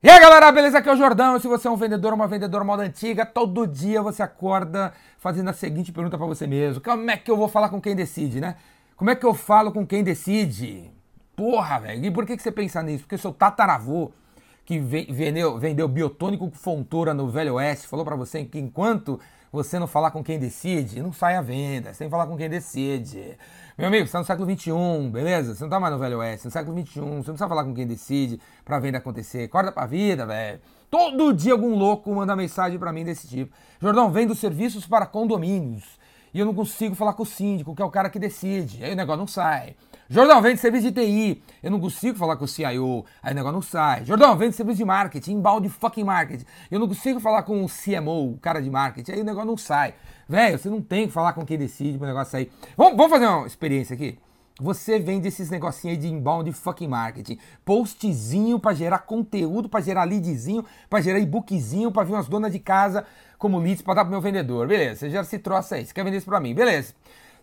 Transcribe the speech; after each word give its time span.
E 0.00 0.08
aí 0.08 0.20
galera, 0.20 0.52
beleza? 0.52 0.78
Aqui 0.78 0.88
é 0.88 0.92
o 0.92 0.96
Jordão. 0.96 1.40
Se 1.40 1.48
você 1.48 1.66
é 1.66 1.70
um 1.72 1.74
vendedor 1.74 2.12
uma 2.12 2.28
vendedora 2.28 2.62
moda 2.62 2.84
antiga, 2.84 3.26
todo 3.26 3.66
dia 3.66 4.00
você 4.00 4.22
acorda 4.22 4.92
fazendo 5.18 5.50
a 5.50 5.52
seguinte 5.52 5.90
pergunta 5.90 6.16
para 6.16 6.24
você 6.24 6.46
mesmo: 6.46 6.80
Como 6.80 7.10
é 7.10 7.16
que 7.16 7.28
eu 7.28 7.36
vou 7.36 7.48
falar 7.48 7.68
com 7.68 7.80
quem 7.80 7.96
decide, 7.96 8.40
né? 8.40 8.54
Como 8.96 9.10
é 9.10 9.16
que 9.16 9.26
eu 9.26 9.34
falo 9.34 9.72
com 9.72 9.84
quem 9.84 10.04
decide? 10.04 10.88
Porra, 11.34 11.80
velho. 11.80 12.04
E 12.04 12.12
por 12.12 12.24
que, 12.24 12.36
que 12.36 12.42
você 12.44 12.52
pensa 12.52 12.80
nisso? 12.80 13.02
Porque 13.02 13.18
seu 13.18 13.32
tataravô, 13.32 14.12
que 14.64 14.78
vendeu, 14.78 15.58
vendeu 15.58 15.88
biotônico 15.88 16.48
com 16.48 16.56
fontura 16.56 17.12
no 17.12 17.28
Velho 17.28 17.54
Oeste, 17.54 17.88
falou 17.88 18.04
para 18.04 18.14
você 18.14 18.44
que 18.44 18.60
enquanto 18.60 19.18
você 19.52 19.78
não 19.78 19.86
falar 19.86 20.10
com 20.10 20.22
quem 20.22 20.38
decide, 20.38 21.02
não 21.02 21.12
sai 21.12 21.36
a 21.36 21.42
venda. 21.42 21.92
Você 21.92 22.00
tem 22.00 22.08
que 22.08 22.10
falar 22.10 22.26
com 22.26 22.36
quem 22.36 22.48
decide. 22.48 23.36
Meu 23.76 23.88
amigo, 23.88 24.04
você 24.04 24.08
está 24.08 24.18
no 24.18 24.24
século 24.24 24.50
XXI, 24.50 25.10
beleza? 25.10 25.54
Você 25.54 25.60
não 25.60 25.68
está 25.68 25.80
mais 25.80 25.92
no 25.92 26.00
Velho 26.00 26.18
Oeste, 26.18 26.46
no 26.46 26.50
século 26.50 26.76
XXI. 26.80 26.92
Você 26.94 27.00
não 27.00 27.22
precisa 27.22 27.48
falar 27.48 27.64
com 27.64 27.74
quem 27.74 27.86
decide 27.86 28.40
para 28.64 28.76
a 28.76 28.80
venda 28.80 28.98
acontecer. 28.98 29.44
Acorda 29.44 29.70
pra 29.70 29.86
vida, 29.86 30.26
velho. 30.26 30.60
Todo 30.90 31.32
dia 31.32 31.52
algum 31.52 31.76
louco 31.76 32.14
manda 32.14 32.34
mensagem 32.34 32.78
para 32.78 32.92
mim 32.92 33.04
desse 33.04 33.28
tipo. 33.28 33.54
Jordão, 33.80 34.10
vendo 34.10 34.34
serviços 34.34 34.86
para 34.86 35.06
condomínios 35.06 35.98
e 36.32 36.40
eu 36.40 36.46
não 36.46 36.54
consigo 36.54 36.94
falar 36.94 37.14
com 37.14 37.22
o 37.22 37.26
síndico, 37.26 37.74
que 37.74 37.82
é 37.82 37.84
o 37.84 37.90
cara 37.90 38.10
que 38.10 38.18
decide. 38.18 38.84
Aí 38.84 38.92
o 38.92 38.96
negócio 38.96 39.18
não 39.18 39.26
sai. 39.26 39.76
Jordão, 40.10 40.40
vende 40.40 40.58
serviço 40.58 40.90
de 40.90 40.92
TI. 40.92 41.42
Eu 41.62 41.70
não 41.70 41.78
consigo 41.78 42.16
falar 42.16 42.36
com 42.36 42.46
o 42.46 42.48
CIO. 42.48 43.04
Aí 43.22 43.32
o 43.32 43.34
negócio 43.34 43.52
não 43.52 43.60
sai. 43.60 44.06
Jordão, 44.06 44.34
vende 44.38 44.56
serviço 44.56 44.78
de 44.78 44.84
marketing, 44.84 45.32
embalde 45.32 45.68
fucking 45.68 46.02
marketing. 46.02 46.46
Eu 46.70 46.80
não 46.80 46.88
consigo 46.88 47.20
falar 47.20 47.42
com 47.42 47.62
o 47.62 47.68
CMO, 47.68 48.32
o 48.32 48.38
cara 48.38 48.62
de 48.62 48.70
marketing. 48.70 49.12
Aí 49.12 49.20
o 49.20 49.24
negócio 49.24 49.46
não 49.46 49.56
sai. 49.58 49.94
Velho, 50.26 50.58
você 50.58 50.70
não 50.70 50.80
tem 50.80 51.08
que 51.08 51.12
falar 51.12 51.34
com 51.34 51.44
quem 51.44 51.58
decide 51.58 51.98
para 51.98 52.06
o 52.06 52.08
negócio 52.08 52.32
sair. 52.32 52.50
Vamos, 52.74 52.96
vamos 52.96 53.12
fazer 53.12 53.26
uma 53.26 53.46
experiência 53.46 53.92
aqui? 53.92 54.18
Você 54.58 54.98
vende 54.98 55.28
esses 55.28 55.50
negocinhos 55.50 55.98
aí 55.98 56.02
de 56.02 56.08
inbound 56.08 56.50
fucking 56.52 56.88
marketing. 56.88 57.38
Postzinho 57.62 58.58
para 58.58 58.74
gerar 58.74 59.00
conteúdo, 59.00 59.68
para 59.68 59.82
gerar 59.82 60.04
leadzinho, 60.04 60.64
para 60.88 61.02
gerar 61.02 61.18
e-bookzinho, 61.18 61.92
para 61.92 62.04
vir 62.04 62.14
umas 62.14 62.28
donas 62.28 62.50
de 62.50 62.58
casa 62.58 63.04
como 63.36 63.58
leads 63.58 63.82
para 63.82 63.94
dar 63.94 64.04
pro 64.04 64.10
meu 64.10 64.22
vendedor. 64.22 64.66
Beleza, 64.66 65.00
você 65.00 65.10
já 65.10 65.22
se 65.22 65.38
troça 65.38 65.76
aí, 65.76 65.84
você 65.84 65.92
quer 65.92 66.02
vender 66.02 66.16
isso 66.16 66.26
para 66.26 66.40
mim. 66.40 66.54
Beleza. 66.54 66.94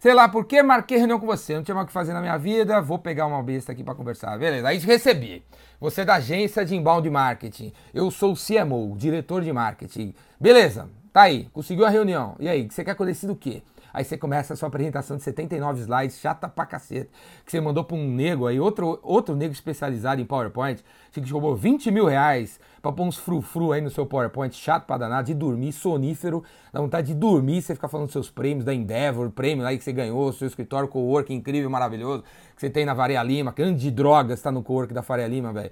Sei 0.06 0.14
lá 0.14 0.30
por 0.30 0.46
que 0.46 0.62
marquei 0.62 1.00
reunião 1.00 1.20
com 1.20 1.26
você, 1.26 1.56
não 1.56 1.64
tinha 1.64 1.74
mais 1.74 1.86
o 1.86 1.88
que 1.88 1.92
fazer 1.92 2.14
na 2.14 2.22
minha 2.22 2.38
vida, 2.38 2.80
vou 2.80 3.00
pegar 3.00 3.26
uma 3.26 3.42
besta 3.42 3.72
aqui 3.72 3.84
para 3.84 3.96
conversar. 3.96 4.38
Beleza, 4.38 4.68
aí 4.68 4.78
recebi. 4.78 5.44
Você 5.80 6.02
é 6.02 6.06
da 6.06 6.14
agência 6.18 6.64
de 6.64 6.76
inbound 6.76 7.10
marketing. 7.10 7.74
Eu 7.92 8.12
sou 8.12 8.34
o 8.34 8.36
CMO, 8.36 8.96
diretor 8.96 9.42
de 9.42 9.52
marketing. 9.52 10.14
Beleza, 10.40 10.88
tá 11.12 11.24
aí, 11.24 11.50
conseguiu 11.52 11.88
a 11.88 11.90
reunião. 11.90 12.36
E 12.40 12.48
aí, 12.48 12.70
você 12.70 12.84
quer 12.84 12.94
que 12.96 13.02
eu 13.02 13.06
decida 13.08 13.34
o 13.34 13.36
quê? 13.36 13.64
Aí 13.96 14.04
você 14.04 14.18
começa 14.18 14.52
a 14.52 14.58
sua 14.58 14.68
apresentação 14.68 15.16
de 15.16 15.24
79 15.24 15.80
slides, 15.80 16.20
chata 16.20 16.50
pra 16.50 16.66
cacete, 16.66 17.10
que 17.46 17.50
você 17.50 17.62
mandou 17.62 17.82
pra 17.82 17.96
um 17.96 18.06
nego 18.06 18.46
aí, 18.46 18.60
outro, 18.60 19.00
outro 19.02 19.38
nego 19.38 19.54
especializado 19.54 20.20
em 20.20 20.26
PowerPoint, 20.26 20.84
que 21.14 21.22
te 21.22 21.32
roubou 21.32 21.56
20 21.56 21.90
mil 21.92 22.06
reais 22.06 22.60
pra 22.82 22.92
pôr 22.92 23.04
uns 23.04 23.16
frufru 23.16 23.72
aí 23.72 23.80
no 23.80 23.90
seu 23.90 24.06
PowerPoint, 24.06 24.54
chato 24.54 24.86
pra 24.86 24.98
danar, 24.98 25.24
de 25.24 25.34
dormir, 25.34 25.72
sonífero, 25.72 26.44
dá 26.74 26.82
vontade 26.82 27.08
de 27.08 27.14
dormir, 27.14 27.62
você 27.62 27.74
fica 27.74 27.88
falando 27.88 28.08
dos 28.08 28.12
seus 28.12 28.30
prêmios 28.30 28.66
da 28.66 28.74
Endeavor, 28.74 29.32
prêmio 29.32 29.66
aí 29.66 29.78
que 29.78 29.84
você 29.86 29.94
ganhou, 29.94 30.34
seu 30.34 30.46
escritório 30.46 30.90
co-work 30.90 31.34
incrível, 31.34 31.70
maravilhoso, 31.70 32.22
que 32.54 32.60
você 32.60 32.70
tem 32.70 32.84
na 32.84 32.94
Faria 32.94 33.24
Lima, 33.24 33.54
que 33.54 33.72
de 33.72 33.92
drogas 33.92 34.42
tá 34.42 34.52
no 34.52 34.62
co-work 34.62 34.94
da 34.94 35.04
Faria 35.04 35.26
Lima, 35.26 35.54
velho. 35.54 35.72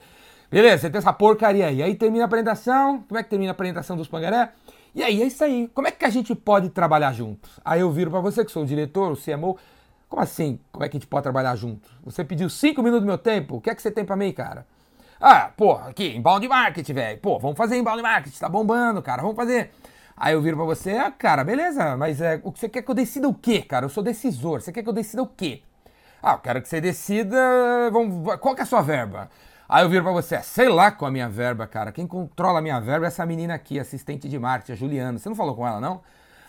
Beleza, 0.50 0.84
você 0.84 0.90
tem 0.90 1.00
essa 1.00 1.12
porcaria 1.12 1.66
aí. 1.66 1.82
Aí 1.82 1.96
termina 1.96 2.26
a 2.26 2.28
apresentação. 2.28 3.04
Como 3.10 3.20
é 3.20 3.24
que 3.24 3.30
termina 3.30 3.50
a 3.50 3.54
apresentação 3.54 3.98
dos 3.98 4.08
pangaré? 4.08 4.52
E 4.96 5.02
aí 5.02 5.22
é 5.22 5.26
isso 5.26 5.44
aí. 5.44 5.70
Como 5.74 5.88
é 5.88 5.92
que 5.92 6.06
a 6.06 6.10
gente 6.10 6.36
pode 6.36 6.70
trabalhar 6.70 7.14
juntos? 7.14 7.60
Aí 7.66 7.82
eu 7.82 7.92
viro 7.92 8.12
para 8.12 8.20
você, 8.20 8.46
que 8.46 8.52
sou 8.52 8.64
o 8.64 8.66
diretor, 8.66 9.12
o 9.12 9.18
CMO. 9.18 9.58
Como 10.08 10.22
assim? 10.22 10.60
Como 10.72 10.86
é 10.86 10.90
que 10.90 10.98
a 10.98 11.00
gente 11.00 11.08
pode 11.08 11.24
trabalhar 11.24 11.56
juntos? 11.56 11.92
Você 12.04 12.24
pediu 12.24 12.50
cinco 12.50 12.84
minutos 12.84 13.04
do 13.04 13.08
meu 13.08 13.18
tempo? 13.18 13.56
O 13.56 13.62
que 13.62 13.70
é 13.70 13.76
que 13.76 13.82
você 13.82 13.90
tem 13.90 14.06
para 14.06 14.16
mim, 14.16 14.32
cara? 14.32 14.68
Ah, 15.20 15.50
pô, 15.56 15.72
aqui, 15.74 16.16
inbound 16.16 16.48
marketing, 16.48 16.94
velho. 16.94 17.20
Pô, 17.20 17.40
vamos 17.40 17.58
fazer 17.58 17.78
inbound 17.78 18.02
marketing, 18.02 18.38
tá 18.38 18.50
bombando, 18.50 19.02
cara, 19.02 19.22
vamos 19.22 19.38
fazer. 19.38 19.72
Aí 20.16 20.34
eu 20.34 20.42
viro 20.42 20.58
pra 20.58 20.66
você, 20.66 20.92
ah, 20.92 21.10
cara, 21.10 21.44
beleza, 21.44 21.98
mas 21.98 22.22
é, 22.22 22.40
o 22.44 22.52
que 22.52 22.60
você 22.60 22.70
quer 22.70 22.84
que 22.84 22.92
eu 22.92 22.96
decida 22.96 23.28
o 23.28 23.34
quê, 23.34 23.62
cara? 23.62 23.86
Eu 23.86 23.90
sou 23.90 24.04
decisor, 24.04 24.62
você 24.62 24.72
quer 24.72 24.84
que 24.84 24.90
eu 24.90 24.94
decida 24.94 25.24
o 25.24 25.28
quê? 25.28 25.64
Ah, 26.22 26.34
eu 26.34 26.40
quero 26.40 26.62
que 26.62 26.68
você 26.68 26.80
decida, 26.80 27.38
vamos, 27.92 28.36
qual 28.40 28.54
que 28.54 28.62
é 28.62 28.64
a 28.64 28.68
sua 28.68 28.82
verba? 28.82 29.30
Aí 29.74 29.84
eu 29.84 29.90
viro 29.90 30.04
pra 30.04 30.12
você, 30.12 30.40
sei 30.44 30.70
lá 30.70 30.92
com 30.92 31.04
a 31.04 31.10
minha 31.10 31.28
verba, 31.28 31.66
cara. 31.66 31.92
Quem 31.92 32.06
controla 32.06 32.60
a 32.60 32.62
minha 32.62 32.80
verba 32.80 33.06
é 33.06 33.08
essa 33.08 33.26
menina 33.26 33.56
aqui, 33.56 33.80
assistente 33.80 34.30
de 34.30 34.38
marketing, 34.38 34.72
a 34.74 34.76
Juliana. 34.76 35.18
Você 35.18 35.28
não 35.28 35.36
falou 35.36 35.56
com 35.56 35.68
ela, 35.68 35.82
não? 35.82 36.02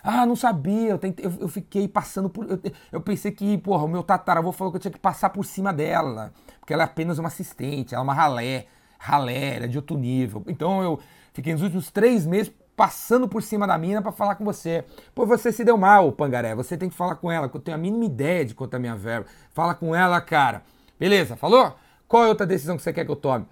Ah, 0.02 0.26
não 0.26 0.36
sabia, 0.36 0.90
eu, 0.90 0.98
tentei, 0.98 1.24
eu, 1.24 1.32
eu 1.40 1.48
fiquei 1.48 1.88
passando 1.88 2.28
por. 2.28 2.44
Eu, 2.50 2.60
eu, 2.92 3.00
pensei 3.00 3.32
que, 3.32 3.56
porra, 3.56 3.84
o 3.84 3.88
meu 3.88 4.02
tataravô 4.02 4.52
falou 4.52 4.70
que 4.70 4.76
eu 4.76 4.80
tinha 4.82 4.92
que 4.92 4.98
passar 4.98 5.30
por 5.30 5.42
cima 5.42 5.72
dela. 5.72 6.34
Porque 6.60 6.74
ela 6.74 6.82
é 6.82 6.84
apenas 6.84 7.18
uma 7.18 7.28
assistente, 7.28 7.94
ela 7.94 8.02
é 8.02 8.04
uma 8.04 8.12
ralé, 8.12 8.66
ralé, 8.98 9.56
ela 9.56 9.64
é 9.64 9.68
de 9.68 9.78
outro 9.78 9.96
nível. 9.96 10.44
Então 10.46 10.82
eu 10.82 11.00
fiquei 11.32 11.54
nos 11.54 11.62
últimos 11.62 11.90
três 11.90 12.26
meses 12.26 12.52
passando 12.76 13.26
por 13.26 13.42
cima 13.42 13.66
da 13.66 13.78
mina 13.78 14.02
para 14.02 14.12
falar 14.12 14.34
com 14.34 14.44
você. 14.44 14.84
Pô, 15.14 15.24
você 15.24 15.50
se 15.50 15.64
deu 15.64 15.78
mal, 15.78 16.12
Pangaré. 16.12 16.54
Você 16.54 16.76
tem 16.76 16.90
que 16.90 16.94
falar 16.94 17.14
com 17.14 17.32
ela, 17.32 17.48
que 17.48 17.56
eu 17.56 17.60
tenho 17.62 17.74
a 17.74 17.80
mínima 17.80 18.04
ideia 18.04 18.44
de 18.44 18.54
quanto 18.54 18.74
é 18.74 18.76
a 18.76 18.80
minha 18.80 18.94
verba. 18.94 19.26
Fala 19.54 19.74
com 19.74 19.96
ela, 19.96 20.20
cara. 20.20 20.60
Beleza, 21.00 21.36
falou? 21.36 21.74
Qual 22.14 22.22
é 22.22 22.28
outra 22.28 22.46
decisão 22.46 22.76
que 22.76 22.82
você 22.84 22.92
quer 22.92 23.04
que 23.04 23.10
eu 23.10 23.16
tome? 23.16 23.44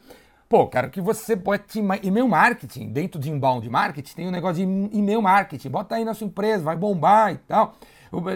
Pô, 0.49 0.69
quero 0.69 0.89
que 0.89 1.01
você 1.01 1.35
bote 1.35 1.81
e-mail 1.81 2.29
marketing. 2.29 2.93
Dentro 2.93 3.21
de 3.21 3.29
inbound 3.29 3.69
marketing 3.69 4.15
tem 4.15 4.29
um 4.29 4.31
negócio 4.31 4.65
de 4.65 4.97
e-mail 4.97 5.21
marketing. 5.21 5.69
Bota 5.69 5.97
aí 5.97 6.05
na 6.05 6.15
sua 6.15 6.29
empresa, 6.29 6.63
vai 6.63 6.77
bombar 6.77 7.33
e 7.33 7.39
tal. 7.39 7.75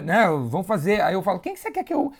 Né, 0.03 0.27
vão 0.49 0.65
fazer. 0.65 0.99
Aí 0.99 1.13
eu 1.13 1.21
falo, 1.21 1.39
quem 1.39 1.53
que 1.53 1.61
você 1.61 1.71
quer 1.71 1.85
que 1.85 1.93
eu. 1.93 2.11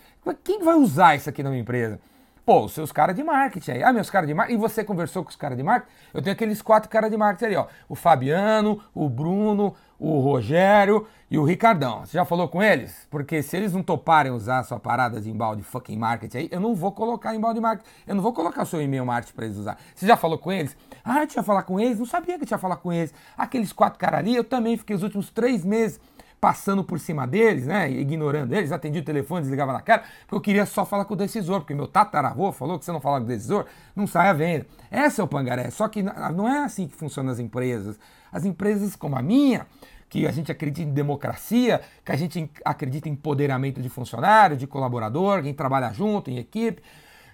Quem 0.42 0.62
vai 0.62 0.76
usar 0.76 1.16
isso 1.16 1.28
aqui 1.28 1.42
na 1.42 1.50
minha 1.50 1.60
empresa? 1.60 2.00
Pô, 2.48 2.64
os 2.64 2.72
seus 2.72 2.90
caras 2.90 3.14
de 3.14 3.22
marketing 3.22 3.72
aí. 3.72 3.82
Ah, 3.82 3.92
meus 3.92 4.08
caras 4.08 4.26
de 4.26 4.32
marketing. 4.32 4.56
E 4.56 4.58
você 4.58 4.82
conversou 4.82 5.22
com 5.22 5.28
os 5.28 5.36
caras 5.36 5.54
de 5.54 5.62
marketing? 5.62 5.92
Eu 6.14 6.22
tenho 6.22 6.32
aqueles 6.32 6.62
quatro 6.62 6.88
caras 6.88 7.10
de 7.10 7.16
marketing 7.18 7.44
ali, 7.44 7.56
ó. 7.56 7.66
O 7.86 7.94
Fabiano, 7.94 8.82
o 8.94 9.06
Bruno, 9.06 9.74
o 9.98 10.18
Rogério 10.20 11.06
e 11.30 11.36
o 11.36 11.44
Ricardão. 11.44 12.06
Você 12.06 12.16
já 12.16 12.24
falou 12.24 12.48
com 12.48 12.62
eles? 12.62 13.06
Porque 13.10 13.42
se 13.42 13.54
eles 13.54 13.74
não 13.74 13.82
toparem 13.82 14.32
usar 14.32 14.60
a 14.60 14.64
sua 14.64 14.80
parada 14.80 15.20
de 15.20 15.28
embalde 15.28 15.62
fucking 15.62 15.98
marketing 15.98 16.38
aí, 16.38 16.48
eu 16.50 16.58
não 16.58 16.74
vou 16.74 16.90
colocar 16.90 17.34
embalde 17.34 17.60
marketing. 17.60 17.90
Eu 18.06 18.14
não 18.14 18.22
vou 18.22 18.32
colocar 18.32 18.62
o 18.62 18.66
seu 18.66 18.80
e-mail 18.80 19.04
marketing 19.04 19.34
para 19.34 19.44
eles 19.44 19.58
usar. 19.58 19.76
Você 19.94 20.06
já 20.06 20.16
falou 20.16 20.38
com 20.38 20.50
eles? 20.50 20.74
Ah, 21.04 21.20
eu 21.20 21.26
tinha 21.26 21.42
falar 21.42 21.64
com 21.64 21.78
eles? 21.78 21.98
Não 21.98 22.06
sabia 22.06 22.38
que 22.38 22.46
tinha 22.46 22.56
falar 22.56 22.76
com 22.76 22.90
eles. 22.90 23.12
Aqueles 23.36 23.74
quatro 23.74 23.98
caras 23.98 24.20
ali, 24.20 24.34
eu 24.34 24.42
também 24.42 24.74
fiquei 24.78 24.96
os 24.96 25.02
últimos 25.02 25.28
três 25.28 25.66
meses 25.66 26.00
passando 26.40 26.84
por 26.84 27.00
cima 27.00 27.26
deles, 27.26 27.66
né, 27.66 27.90
ignorando 27.90 28.54
eles, 28.54 28.70
atendi 28.70 29.00
o 29.00 29.04
telefone, 29.04 29.42
desligava 29.42 29.72
na 29.72 29.80
cara, 29.80 30.04
porque 30.22 30.34
eu 30.34 30.40
queria 30.40 30.66
só 30.66 30.84
falar 30.84 31.04
com 31.04 31.14
o 31.14 31.16
decisor, 31.16 31.60
porque 31.60 31.74
meu 31.74 31.86
tataravô 31.88 32.52
falou 32.52 32.78
que 32.78 32.84
se 32.84 32.92
não 32.92 33.00
falar 33.00 33.18
com 33.18 33.24
o 33.24 33.28
decisor, 33.28 33.66
não 33.94 34.06
sai 34.06 34.28
a 34.28 34.32
venda. 34.32 34.66
Essa 34.90 35.22
é 35.22 35.24
o 35.24 35.28
pangaré, 35.28 35.70
só 35.70 35.88
que 35.88 36.02
não 36.02 36.48
é 36.48 36.64
assim 36.64 36.86
que 36.86 36.94
funcionam 36.94 37.32
as 37.32 37.38
empresas. 37.38 37.98
As 38.30 38.44
empresas 38.44 38.94
como 38.94 39.16
a 39.16 39.22
minha, 39.22 39.66
que 40.08 40.26
a 40.26 40.32
gente 40.32 40.50
acredita 40.50 40.88
em 40.88 40.92
democracia, 40.92 41.80
que 42.04 42.12
a 42.12 42.16
gente 42.16 42.50
acredita 42.64 43.08
em 43.08 43.12
empoderamento 43.12 43.80
de 43.80 43.88
funcionário, 43.88 44.56
de 44.56 44.66
colaborador, 44.66 45.42
quem 45.42 45.52
trabalha 45.52 45.92
junto, 45.92 46.30
em 46.30 46.38
equipe, 46.38 46.82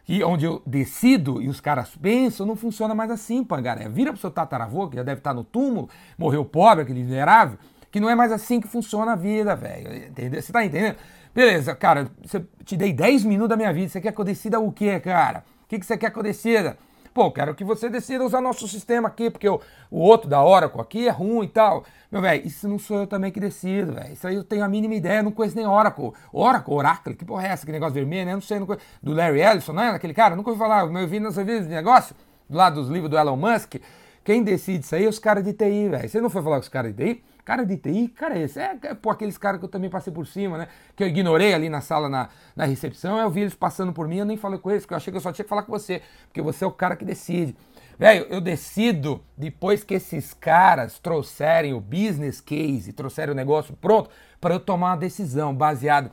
e 0.06 0.22
onde 0.22 0.44
eu 0.44 0.62
decido 0.66 1.40
e 1.40 1.48
os 1.48 1.60
caras 1.60 1.96
pensam, 1.96 2.44
não 2.44 2.56
funciona 2.56 2.94
mais 2.94 3.10
assim, 3.10 3.42
pangaré. 3.42 3.88
Vira 3.88 4.12
pro 4.12 4.20
seu 4.20 4.30
tataravô, 4.30 4.88
que 4.88 4.96
já 4.96 5.02
deve 5.02 5.20
estar 5.20 5.32
no 5.32 5.42
túmulo, 5.42 5.88
morreu 6.18 6.44
pobre, 6.44 6.82
aquele 6.82 7.02
miserável, 7.02 7.58
que 7.94 8.00
não 8.00 8.10
é 8.10 8.14
mais 8.16 8.32
assim 8.32 8.60
que 8.60 8.66
funciona 8.66 9.12
a 9.12 9.14
vida, 9.14 9.54
velho. 9.54 10.12
Você 10.42 10.52
tá 10.52 10.64
entendendo? 10.64 10.96
Beleza, 11.32 11.76
cara, 11.76 12.08
você, 12.24 12.44
te 12.64 12.76
dei 12.76 12.92
10 12.92 13.22
minutos 13.22 13.50
da 13.50 13.56
minha 13.56 13.72
vida. 13.72 13.88
Você 13.88 14.00
quer 14.00 14.10
que 14.10 14.20
eu 14.20 14.24
decida 14.24 14.58
o 14.58 14.72
quê, 14.72 14.98
cara? 14.98 15.44
O 15.64 15.68
que, 15.68 15.78
que 15.78 15.86
você 15.86 15.96
quer 15.96 16.10
que 16.10 16.18
eu 16.18 16.22
decida? 16.24 16.76
Pô, 17.14 17.30
quero 17.30 17.54
que 17.54 17.62
você 17.62 17.88
decida 17.88 18.24
usar 18.24 18.40
nosso 18.40 18.66
sistema 18.66 19.06
aqui, 19.06 19.30
porque 19.30 19.48
o, 19.48 19.60
o 19.92 20.00
outro 20.00 20.28
da 20.28 20.42
Oracle 20.42 20.80
aqui 20.80 21.06
é 21.06 21.10
ruim 21.12 21.44
e 21.44 21.48
tal. 21.48 21.84
Meu 22.10 22.20
velho, 22.20 22.44
isso 22.44 22.66
não 22.66 22.80
sou 22.80 22.98
eu 22.98 23.06
também 23.06 23.30
que 23.30 23.38
decido, 23.38 23.92
velho. 23.92 24.12
Isso 24.12 24.26
aí 24.26 24.34
eu 24.34 24.42
tenho 24.42 24.64
a 24.64 24.68
mínima 24.68 24.96
ideia, 24.96 25.22
não 25.22 25.30
conheço 25.30 25.54
nem 25.54 25.64
Oracle. 25.64 26.10
Oracle, 26.32 26.74
Oracle, 26.74 27.14
que 27.14 27.24
porra 27.24 27.46
é 27.46 27.50
essa? 27.50 27.64
Que 27.64 27.70
negócio 27.70 27.94
vermelho, 27.94 28.26
né? 28.26 28.32
Não 28.34 28.40
sei, 28.40 28.58
não 28.58 28.66
conheço. 28.66 28.84
Do 29.00 29.14
Larry 29.14 29.40
Ellison, 29.40 29.72
né? 29.72 29.90
Aquele 29.90 30.14
cara, 30.14 30.34
nunca 30.34 30.50
ouvi 30.50 30.58
falar. 30.58 30.84
Eu 30.84 31.06
vi 31.06 31.20
nos 31.20 31.36
vídeos 31.36 31.68
de 31.68 31.72
negócio, 31.72 32.16
do 32.50 32.56
lado 32.56 32.74
dos 32.74 32.90
livros 32.90 33.08
do 33.08 33.16
Elon 33.16 33.36
Musk. 33.36 33.76
Quem 34.24 34.42
decide 34.42 34.84
isso 34.84 34.96
aí 34.96 35.04
é 35.04 35.08
os 35.08 35.20
caras 35.20 35.44
de 35.44 35.52
TI, 35.52 35.88
velho. 35.90 36.08
Você 36.08 36.20
não 36.20 36.28
foi 36.28 36.42
falar 36.42 36.56
com 36.56 36.62
os 36.62 36.68
caras 36.68 36.92
de 36.92 37.14
TI? 37.14 37.33
Cara 37.44 37.64
de 37.64 37.76
TI, 37.76 38.08
cara, 38.08 38.38
esse 38.38 38.58
é, 38.58 38.78
é 38.82 38.96
aqueles 39.10 39.36
caras 39.36 39.58
que 39.58 39.66
eu 39.66 39.68
também 39.68 39.90
passei 39.90 40.10
por 40.10 40.26
cima, 40.26 40.56
né? 40.56 40.68
Que 40.96 41.04
eu 41.04 41.08
ignorei 41.08 41.52
ali 41.52 41.68
na 41.68 41.82
sala, 41.82 42.08
na, 42.08 42.30
na 42.56 42.64
recepção. 42.64 43.18
Eu 43.18 43.28
vi 43.28 43.42
eles 43.42 43.54
passando 43.54 43.92
por 43.92 44.08
mim, 44.08 44.16
eu 44.16 44.24
nem 44.24 44.38
falei 44.38 44.58
com 44.58 44.70
eles, 44.70 44.84
porque 44.84 44.94
eu 44.94 44.96
achei 44.96 45.10
que 45.10 45.16
eu 45.18 45.20
só 45.20 45.30
tinha 45.30 45.44
que 45.44 45.48
falar 45.48 45.62
com 45.62 45.70
você, 45.70 46.00
porque 46.26 46.40
você 46.40 46.64
é 46.64 46.66
o 46.66 46.72
cara 46.72 46.96
que 46.96 47.04
decide. 47.04 47.54
Velho, 47.98 48.26
eu 48.30 48.40
decido 48.40 49.22
depois 49.36 49.84
que 49.84 49.94
esses 49.94 50.32
caras 50.32 50.98
trouxerem 50.98 51.74
o 51.74 51.80
business 51.80 52.40
case, 52.40 52.94
trouxerem 52.94 53.32
o 53.32 53.36
negócio 53.36 53.76
pronto, 53.76 54.08
para 54.40 54.54
eu 54.54 54.60
tomar 54.60 54.92
uma 54.92 54.96
decisão 54.96 55.54
baseado 55.54 56.10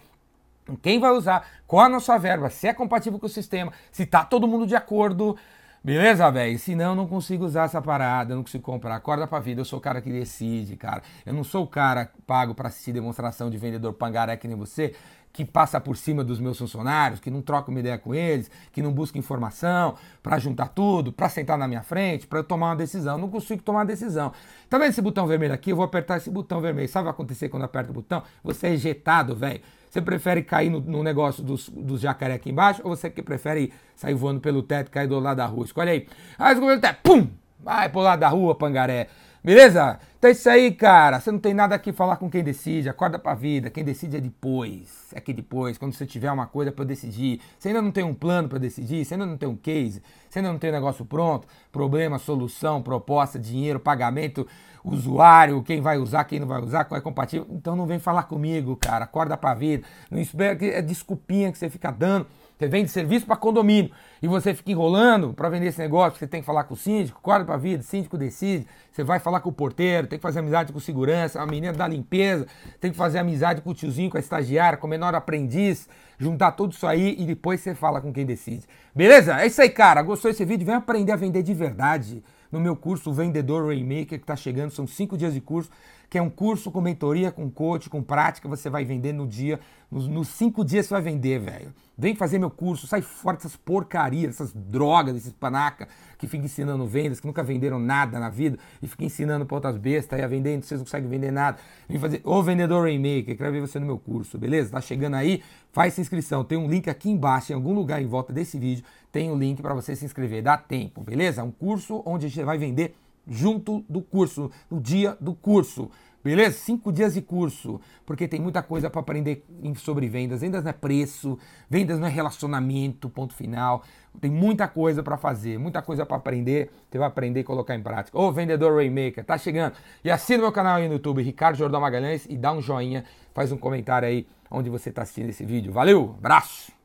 em 0.70 0.76
quem 0.76 1.00
vai 1.00 1.12
usar, 1.12 1.48
qual 1.66 1.86
a 1.86 1.90
nossa 1.90 2.18
verba, 2.20 2.50
se 2.50 2.68
é 2.68 2.74
compatível 2.74 3.18
com 3.18 3.26
o 3.26 3.30
sistema, 3.30 3.72
se 3.92 4.06
tá 4.06 4.24
todo 4.26 4.48
mundo 4.48 4.68
de 4.68 4.76
acordo. 4.76 5.38
Beleza, 5.84 6.30
velho? 6.30 6.60
Senão 6.60 6.92
eu 6.92 6.96
não 6.96 7.08
consigo 7.08 7.44
usar 7.44 7.64
essa 7.64 7.82
parada, 7.82 8.34
eu 8.34 8.36
não 8.36 8.44
consigo 8.44 8.64
comprar. 8.64 8.96
Acorda 8.96 9.26
pra 9.26 9.40
vida, 9.40 9.62
eu 9.62 9.66
sou 9.66 9.80
o 9.80 9.82
cara 9.82 10.00
que 10.00 10.12
decide, 10.12 10.76
cara. 10.76 11.02
Eu 11.26 11.34
não 11.34 11.44
sou 11.44 11.64
o 11.64 11.68
cara 11.68 12.12
pago 12.28 12.54
para 12.54 12.68
assistir 12.68 12.94
demonstração 12.94 13.50
de 13.50 13.58
vendedor 13.58 13.92
pangaré 13.94 14.38
que 14.38 14.48
nem 14.48 14.56
você, 14.56 14.94
que 15.34 15.44
passa 15.44 15.82
por 15.82 15.98
cima 15.98 16.24
dos 16.24 16.40
meus 16.40 16.60
funcionários, 16.60 17.20
que 17.20 17.32
não 17.32 17.42
troca 17.42 17.72
uma 17.72 17.80
ideia 17.80 17.98
com 17.98 18.14
eles, 18.14 18.52
que 18.72 18.80
não 18.80 18.92
busca 18.92 19.18
informação 19.18 19.96
para 20.22 20.38
juntar 20.38 20.68
tudo, 20.68 21.12
para 21.12 21.28
sentar 21.30 21.58
na 21.58 21.68
minha 21.68 21.82
frente, 21.82 22.28
para 22.28 22.38
eu 22.38 22.44
tomar 22.44 22.68
uma 22.68 22.76
decisão. 22.76 23.18
não 23.18 23.30
consigo 23.30 23.64
tomar 23.64 23.80
uma 23.80 23.86
decisão. 23.86 24.32
Tá 24.70 24.78
vendo 24.78 24.90
esse 24.90 25.02
botão 25.02 25.26
vermelho 25.26 25.54
aqui? 25.56 25.72
Eu 25.72 25.78
vou 25.78 25.86
apertar 25.86 26.18
esse 26.18 26.30
botão 26.30 26.62
vermelho. 26.62 26.88
Sabe 26.90 27.02
o 27.02 27.06
que 27.06 27.06
vai 27.06 27.14
acontecer 27.14 27.50
quando 27.50 27.64
aperta 27.64 27.90
o 27.90 27.94
botão? 27.94 28.22
Você 28.44 28.68
é 28.68 28.74
ejetado, 28.74 29.36
velho. 29.36 29.62
Você 29.92 30.02
prefere 30.02 30.42
cair 30.42 30.70
no, 30.70 30.80
no 30.80 31.04
negócio 31.04 31.44
dos, 31.44 31.68
dos 31.68 32.00
jacaré 32.00 32.36
aqui 32.36 32.50
embaixo 32.50 32.82
ou 32.82 32.96
você 32.96 33.10
que 33.10 33.22
prefere 33.22 33.74
sair 33.94 34.14
voando 34.14 34.40
pelo 34.40 34.64
teto 34.64 34.88
e 34.88 34.90
cair 34.90 35.06
do 35.06 35.20
lado 35.20 35.36
da 35.36 35.46
rua? 35.46 35.66
Escolhe 35.66 35.90
aí. 35.90 36.08
Ah, 36.40 36.54
escolhe 36.54 36.78
o 36.78 36.80
teto. 36.80 37.00
Pum! 37.04 37.28
Vai 37.60 37.90
pro 37.90 38.00
lado 38.00 38.22
da 38.22 38.30
rua, 38.30 38.56
pangaré. 38.56 39.10
Beleza? 39.44 40.00
Então 40.20 40.30
é 40.30 40.34
isso 40.34 40.48
aí, 40.48 40.72
cara. 40.72 41.20
Você 41.20 41.32
não 41.32 41.40
tem 41.40 41.52
nada 41.52 41.74
aqui 41.74 41.92
falar 41.92 42.18
com 42.18 42.30
quem 42.30 42.44
decide. 42.44 42.88
Acorda 42.88 43.18
pra 43.18 43.34
vida. 43.34 43.72
Quem 43.72 43.84
decide 43.84 44.18
é 44.18 44.22
depois. 44.22 45.12
É 45.16 45.20
que 45.20 45.34
depois, 45.34 45.80
quando 45.80 45.94
você 45.94 46.06
tiver 46.06 46.32
uma 46.32 46.46
coisa 46.46 46.72
para 46.72 46.86
decidir. 46.86 47.42
Você 47.58 47.70
ainda 47.70 47.82
não 47.82 47.92
tem 47.92 48.04
um 48.04 48.14
plano 48.14 48.48
para 48.48 48.60
decidir. 48.60 49.04
Você 49.04 49.16
ainda 49.16 49.26
não 49.26 49.38
tem 49.38 49.50
um 49.50 49.56
case. 49.56 50.04
Você 50.30 50.38
ainda 50.38 50.52
não 50.52 50.60
tem 50.60 50.70
um 50.70 50.74
negócio 50.74 51.04
pronto. 51.04 51.48
Problema, 51.72 52.20
solução, 52.20 52.84
proposta, 52.84 53.40
dinheiro, 53.40 53.80
pagamento, 53.80 54.48
usuário, 54.84 55.64
quem 55.64 55.82
vai 55.82 55.98
usar, 55.98 56.24
quem 56.26 56.40
não 56.40 56.48
vai 56.48 56.62
usar, 56.62 56.86
qual 56.86 57.00
é 57.00 57.02
compatível. 57.02 57.48
Então 57.50 57.76
não 57.76 57.88
vem 57.88 57.98
falar 57.98 58.24
comigo, 58.24 58.76
cara. 58.76 59.06
Acorda 59.06 59.36
pra 59.36 59.56
vida. 59.56 59.84
Não 60.12 60.20
espera 60.20 60.56
que 60.56 60.66
é 60.66 60.84
desculpinha 60.84 61.52
que 61.52 61.58
você 61.58 61.68
fica 61.68 61.90
dando 61.90 62.28
você 62.62 62.68
vende 62.68 62.92
serviço 62.92 63.26
para 63.26 63.36
condomínio 63.36 63.90
e 64.22 64.28
você 64.28 64.54
fica 64.54 64.70
enrolando 64.70 65.34
para 65.34 65.50
vender 65.50 65.66
esse 65.66 65.80
negócio, 65.80 66.20
você 66.20 66.28
tem 66.28 66.42
que 66.42 66.46
falar 66.46 66.66
com 66.66 66.76
o 66.76 66.78
síndico, 66.78 67.18
acorda 67.18 67.44
para 67.44 67.56
a 67.56 67.58
vida, 67.58 67.82
síndico 67.82 68.20
decide, 68.20 68.68
você 68.92 69.04
vai 69.04 69.18
falar 69.18 69.40
com 69.40 69.50
o 69.50 69.52
porteiro, 69.52 70.06
tem 70.06 70.20
que 70.20 70.22
fazer 70.22 70.42
amizade 70.42 70.72
com 70.72 70.78
o 70.78 70.82
segurança, 70.82 71.42
a 71.42 71.46
menina 71.48 71.74
da 71.74 71.88
limpeza, 71.88 72.46
tem 72.80 72.92
que 72.92 72.98
fazer 72.98 73.18
amizade 73.18 73.62
com 73.62 73.72
o 73.72 73.74
tiozinho, 73.74 74.12
com 74.12 74.18
a 74.18 74.20
estagiária, 74.20 74.78
com 74.78 74.86
o 74.86 74.90
menor 74.92 75.16
aprendiz, 75.16 75.90
juntar 76.20 76.52
tudo 76.52 76.74
isso 76.74 76.86
aí 76.86 77.16
e 77.18 77.26
depois 77.26 77.62
você 77.62 77.74
fala 77.74 78.00
com 78.00 78.14
quem 78.14 78.28
decide. 78.28 78.68
Beleza? 78.94 79.42
É 79.42 79.48
isso 79.48 79.60
aí, 79.60 79.70
cara. 79.70 80.04
Gostou 80.04 80.30
desse 80.30 80.46
vídeo? 80.46 80.64
Vem 80.64 80.76
aprender 80.76 81.14
a 81.14 81.16
vender 81.16 81.42
de 81.42 81.56
verdade 81.56 82.24
no 82.52 82.60
meu 82.60 82.76
curso 82.76 83.12
Vendedor 83.12 83.66
Rainmaker, 83.66 84.20
que 84.20 84.24
está 84.24 84.36
chegando, 84.36 84.70
são 84.70 84.86
cinco 84.86 85.18
dias 85.18 85.34
de 85.34 85.42
curso 85.42 85.72
que 86.12 86.18
é 86.18 86.22
um 86.22 86.30
curso 86.30 86.70
com 86.70 86.82
mentoria, 86.82 87.32
com 87.32 87.50
coach, 87.50 87.90
com 87.90 88.04
prática, 88.04 88.46
você 88.50 88.70
vai 88.70 88.84
vender 88.84 89.14
no 89.14 89.26
dia, 89.26 89.62
nos, 89.90 90.10
nos 90.10 90.28
cinco 90.28 90.66
dias 90.66 90.86
você 90.86 90.94
vai 90.94 91.02
vender, 91.02 91.40
velho. 91.40 91.74
Vem 91.98 92.14
fazer 92.16 92.38
meu 92.38 92.50
curso, 92.50 92.86
sai 92.86 93.02
fora 93.02 93.38
dessas 93.38 93.56
porcarias, 93.56 94.32
dessas 94.32 94.52
drogas, 94.54 95.14
desses 95.14 95.32
panaca 95.32 95.88
que 96.18 96.28
fica 96.28 96.44
ensinando 96.44 96.86
vendas, 96.86 97.22
que 97.22 97.26
nunca 97.26 97.42
venderam 97.42 97.80
nada 97.80 98.20
na 98.20 98.30
vida 98.30 98.60
e 98.82 98.88
fica 98.90 99.06
ensinando 99.06 99.46
para 99.46 99.56
outras 99.56 99.78
bestas 99.78 100.20
aí 100.20 100.26
a 100.26 100.28
vender, 100.28 100.62
vocês 100.62 100.82
não 100.82 100.86
conseguem 100.86 101.10
vender 101.10 101.32
nada. 101.32 101.58
Vem 101.88 101.98
fazer 101.98 102.20
o 102.26 102.44
vendedor 102.44 102.84
Rainmaker, 102.84 103.38
quero 103.38 103.52
ver 103.54 103.62
você 103.62 103.80
no 103.80 103.86
meu 103.86 103.98
curso, 103.98 104.38
beleza? 104.38 104.70
Tá 104.70 104.82
chegando 104.82 105.16
aí, 105.16 105.42
faz 105.72 105.94
sua 105.94 106.02
inscrição. 106.02 106.44
Tem 106.44 106.58
um 106.58 106.70
link 106.70 106.90
aqui 106.90 107.10
embaixo, 107.10 107.54
em 107.54 107.56
algum 107.56 107.74
lugar 107.74 108.02
em 108.02 108.08
volta 108.08 108.34
desse 108.34 108.60
vídeo, 108.60 108.84
tem 109.14 109.32
o 109.32 109.36
um 109.36 109.40
link 109.40 109.62
para 109.62 109.74
você 109.74 109.96
se 109.96 110.04
inscrever. 110.04 110.44
Dá 110.44 110.58
tempo, 110.58 111.00
beleza? 111.00 111.42
Um 111.42 111.52
curso 111.52 112.04
onde 112.06 112.26
a 112.26 112.30
gente 112.30 112.44
vai 112.44 112.58
vender 112.58 112.98
junto 113.28 113.84
do 113.90 114.02
curso, 114.02 114.52
no 114.70 114.80
dia 114.80 115.18
do 115.20 115.34
curso. 115.34 115.90
Beleza? 116.24 116.58
Cinco 116.60 116.92
dias 116.92 117.16
de 117.16 117.22
curso, 117.22 117.82
porque 118.06 118.28
tem 118.28 118.40
muita 118.40 118.62
coisa 118.62 118.92
para 118.92 119.02
aprender 119.02 119.44
sobre 119.78 120.08
vendas. 120.08 120.42
Vendas 120.42 120.64
não 120.64 120.70
é 120.70 120.74
preço, 120.74 121.38
vendas 121.68 122.00
não 122.00 122.08
é 122.08 122.12
relacionamento, 122.12 123.10
ponto 123.10 123.34
final. 123.34 123.84
Tem 124.20 124.30
muita 124.30 124.68
coisa 124.68 125.02
para 125.02 125.18
fazer, 125.18 125.58
muita 125.58 125.82
coisa 125.82 126.06
para 126.06 126.18
aprender. 126.18 126.70
Você 126.90 127.00
vai 127.00 127.08
aprender 127.08 127.40
e 127.40 127.44
colocar 127.44 127.76
em 127.76 127.82
prática. 127.82 128.18
Ô, 128.18 128.32
vendedor 128.32 128.76
Rainmaker, 128.76 129.26
tá 129.26 129.36
chegando. 129.36 129.74
E 130.04 130.12
assina 130.12 130.44
meu 130.44 130.52
canal 130.52 130.76
aí 130.76 130.88
no 130.88 130.96
YouTube, 130.96 131.24
Ricardo 131.24 131.56
Jordão 131.56 131.82
Magalhães, 131.82 132.28
e 132.30 132.38
dá 132.38 132.54
um 132.54 132.62
joinha, 132.62 133.04
faz 133.34 133.52
um 133.52 133.58
comentário 133.58 134.08
aí 134.08 134.28
onde 134.52 134.70
você 134.70 134.90
está 134.90 135.02
assistindo 135.02 135.30
esse 135.30 135.44
vídeo. 135.44 135.72
Valeu, 135.72 136.16
abraço! 136.20 136.81